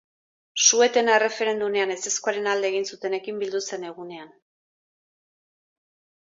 [0.67, 4.33] Su-etena erreferendumean ezezkoaren alde egin zutenekin bildu zen egunean.